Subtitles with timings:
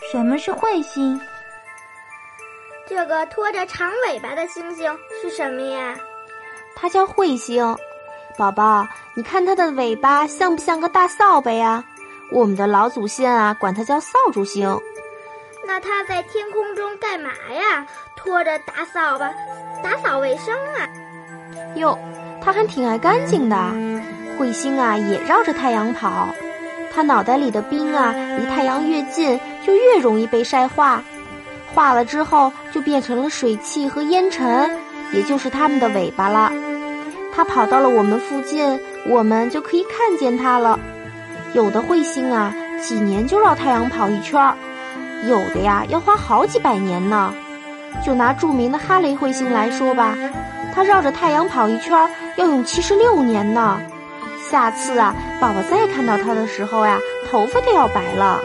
[0.00, 1.20] 什么是彗星？
[2.86, 5.96] 这个拖着长尾巴的星星是什么呀？
[6.76, 7.76] 它叫彗星。
[8.36, 11.84] 宝宝，你看它的尾巴像不像个大扫把呀？
[12.30, 14.80] 我们的老祖先啊，管它叫扫帚星。
[15.66, 17.86] 那它在天空中干嘛呀？
[18.16, 19.32] 拖着大扫把，
[19.82, 20.88] 打扫卫生啊？
[21.76, 21.98] 哟，
[22.42, 23.56] 它还挺爱干净的。
[24.38, 26.28] 彗星啊，也绕着太阳跑。
[26.94, 31.02] 它脑袋里的冰啊，离太阳越近，就越容易被晒化。
[31.74, 34.70] 化了之后，就变成了水汽和烟尘，
[35.12, 36.52] 也就是它们的尾巴了。
[37.34, 40.78] 它跑到了我们附近，我们就可以看见它了。
[41.52, 44.54] 有的彗星啊，几年就绕太阳跑一圈儿；
[45.28, 47.34] 有的呀，要花好几百年呢。
[48.04, 50.16] 就拿著名的哈雷彗星来说吧，
[50.72, 53.80] 它绕着太阳跑一圈儿要用七十六年呢。
[54.50, 56.98] 下次啊，宝宝再看到他的时候呀，
[57.30, 58.40] 头发都要白了。